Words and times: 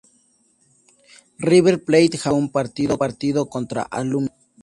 River 1.37 1.83
Plate 1.85 2.17
jamás 2.17 2.49
perdió 2.49 2.89
un 2.93 2.97
partido 2.97 3.47
contra 3.47 3.83
Alumni. 3.83 4.29